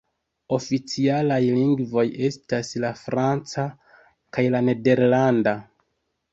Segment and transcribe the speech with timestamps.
[0.55, 3.69] Oficialaj lingvoj estas la franca
[4.39, 5.59] kaj la nederlanda.